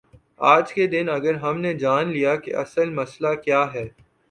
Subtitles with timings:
[0.45, 3.87] آج کے دن اگر ہم نے جان لیا کہ اصل مسئلہ کیا ہے۔